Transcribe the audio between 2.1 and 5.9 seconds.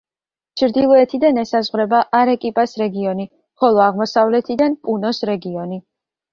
არეკიპას რეგიონი, ხოლო აღმოსავლეთიდან პუნოს რეგიონი.